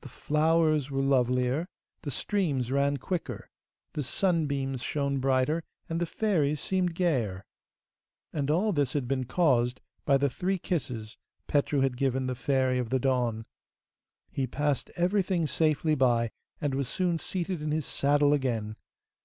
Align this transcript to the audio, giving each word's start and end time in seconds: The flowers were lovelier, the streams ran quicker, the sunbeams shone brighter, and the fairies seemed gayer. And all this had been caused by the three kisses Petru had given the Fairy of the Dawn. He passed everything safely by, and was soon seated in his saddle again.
The 0.00 0.08
flowers 0.08 0.90
were 0.90 1.00
lovelier, 1.00 1.68
the 2.02 2.10
streams 2.10 2.72
ran 2.72 2.96
quicker, 2.96 3.48
the 3.92 4.02
sunbeams 4.02 4.82
shone 4.82 5.18
brighter, 5.20 5.62
and 5.88 6.00
the 6.00 6.06
fairies 6.06 6.58
seemed 6.60 6.96
gayer. 6.96 7.44
And 8.32 8.50
all 8.50 8.72
this 8.72 8.94
had 8.94 9.06
been 9.06 9.26
caused 9.26 9.80
by 10.04 10.16
the 10.18 10.28
three 10.28 10.58
kisses 10.58 11.18
Petru 11.46 11.82
had 11.82 11.96
given 11.96 12.26
the 12.26 12.34
Fairy 12.34 12.80
of 12.80 12.90
the 12.90 12.98
Dawn. 12.98 13.46
He 14.32 14.48
passed 14.48 14.90
everything 14.96 15.46
safely 15.46 15.94
by, 15.94 16.32
and 16.60 16.74
was 16.74 16.88
soon 16.88 17.20
seated 17.20 17.62
in 17.62 17.70
his 17.70 17.86
saddle 17.86 18.32
again. 18.32 18.74